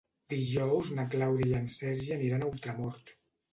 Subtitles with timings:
[0.33, 3.17] Dijous na Clàudia i en Sergi aniran a Ultramort.